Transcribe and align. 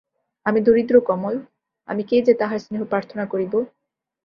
আমি 0.45 0.59
দরিদ্র 0.61 0.95
কমল, 1.01 1.35
আমি 1.89 2.03
কে 2.03 2.17
যে 2.27 2.33
তাঁহার 2.39 2.59
স্নেহ 2.59 2.81
প্রার্থনা 2.91 3.23
করিব! 3.25 3.53